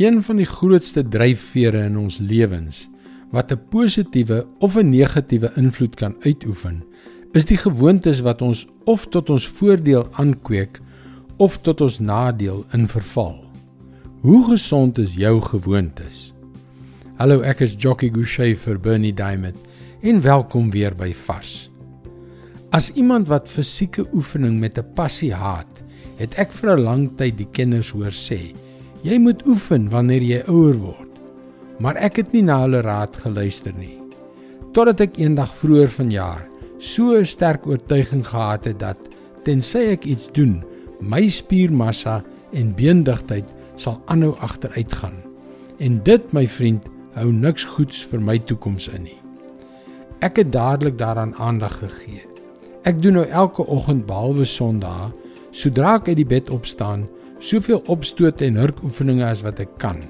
[0.00, 2.86] Een van die grootste dryfvere in ons lewens
[3.36, 6.82] wat 'n positiewe of 'n negatiewe invloed kan uitoefen,
[7.32, 10.80] is die gewoontes wat ons of tot ons voordeel aankweek
[11.36, 13.44] of tot ons nadeel in verval.
[14.20, 16.32] Hoe gesond is jou gewoontes?
[17.16, 19.56] Hallo, ek is Jockey Gouchee vir Bernie Diamond
[20.00, 21.70] en welkom weer by Vars.
[22.70, 25.82] As iemand wat fisieke oefening met 'n passie haat,
[26.16, 28.54] het ek vir 'n lang tyd die kenners hoor sê,
[29.02, 31.08] jy moet oefen wanneer jy ouer word.
[31.80, 33.96] Maar ek het nie na hulle raad geluister nie.
[34.76, 36.44] Totdat ek eendag vroeër vanjaar
[36.78, 38.98] so 'n sterk oortuiging gehad het dat
[39.44, 40.64] tensy ek iets doen,
[41.00, 42.22] my spiermassa
[42.52, 45.16] en beendigtheid sal aanhou agteruitgaan.
[45.78, 49.18] En dit, my vriend, hou niks goeds vir my toekoms in nie.
[50.20, 52.26] Ek het dadelik daaraan aandag gegee.
[52.84, 55.10] Ek doen nou elke oggend behalwe Sondae,
[55.50, 57.08] sodra ek uit die bed opstaan,
[57.40, 60.00] soveel opstoot en hurkoefeninge as wat ek kan.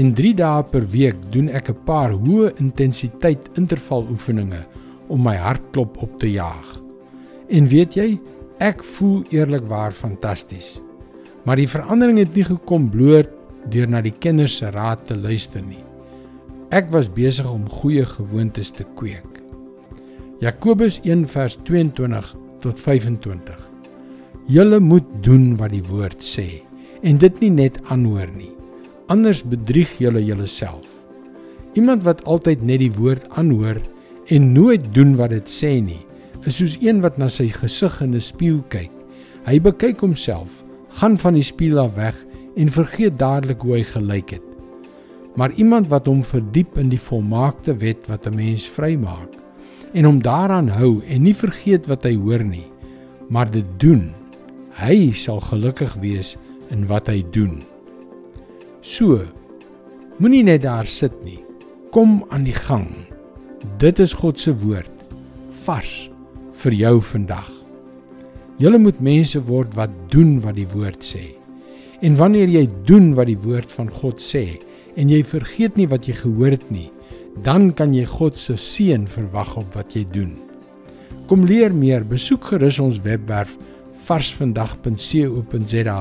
[0.00, 4.64] En 3 dae per week doen ek 'n paar hoë intensiteit intervaloefeninge
[5.08, 6.80] om my hartklop op te jaag.
[7.48, 8.20] En weet jy,
[8.58, 10.80] ek voel eerlikwaar fantasties.
[11.44, 13.30] Maar die verandering het nie gekom bloot
[13.70, 15.84] deur na die kinders se raad te luister nie.
[16.70, 19.42] Ek was besig om goeie gewoontes te kweek.
[20.40, 23.63] Jakobus 1:22 tot 25.
[24.44, 26.60] Julle moet doen wat die woord sê
[27.00, 28.50] en dit nie net aanhoor nie.
[29.08, 30.84] Anders bedrieg julle julleself.
[31.80, 33.80] Iemand wat altyd net die woord aanhoor
[34.28, 36.02] en nooit doen wat dit sê nie,
[36.44, 38.90] is soos een wat na sy gesig in 'n spieël kyk.
[39.48, 40.60] Hy bekyk homself,
[41.00, 42.16] gaan van die spieël af weg
[42.56, 44.48] en vergeet dadelik hoe hy gelyk het.
[45.36, 49.32] Maar iemand wat hom verdiep in die volmaakte wet wat 'n mens vrymaak
[49.94, 52.68] en hom daaraan hou en nie vergeet wat hy hoor nie,
[53.28, 54.12] maar dit doen,
[54.78, 56.34] hy sal gelukkig wees
[56.74, 57.60] in wat hy doen.
[58.84, 59.22] So,
[60.18, 61.40] moenie net daar sit nie.
[61.94, 62.90] Kom aan die gang.
[63.80, 64.90] Dit is God se woord
[65.64, 66.08] vars
[66.60, 67.48] vir jou vandag.
[68.60, 71.32] Julle moet mense word wat doen wat die woord sê.
[72.04, 74.60] En wanneer jy doen wat die woord van God sê
[75.00, 76.90] en jy vergeet nie wat jy gehoor het nie,
[77.42, 80.34] dan kan jy God se seën verwag op wat jy doen.
[81.26, 83.56] Kom leer meer, besoek gerus ons webwerf
[84.06, 86.00] varsvandag.co.za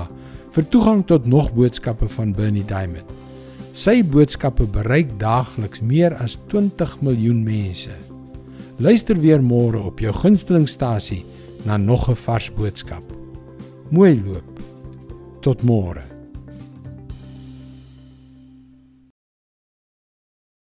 [0.53, 3.06] vir toegang tot nog boodskappe van Bernie Diamond.
[3.74, 7.96] Sy boodskappe bereik daagliks meer as 20 miljoen mense.
[8.78, 11.25] Luister weer môre op jou gunstelingstasie
[11.66, 13.03] na nog 'n vars boodskap.
[13.90, 14.59] Mooi loop.
[15.42, 16.22] Tot môre.